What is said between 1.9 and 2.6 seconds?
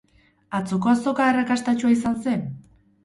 izan zen?